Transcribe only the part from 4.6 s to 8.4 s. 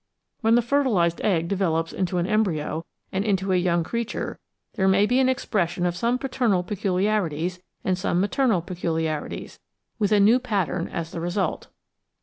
there may be an expression of some paternal peculiarities and some